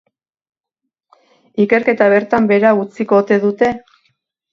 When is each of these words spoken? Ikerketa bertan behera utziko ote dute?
Ikerketa 1.63 2.07
bertan 2.13 2.47
behera 2.53 2.71
utziko 2.85 3.21
ote 3.25 3.39
dute? 3.45 3.71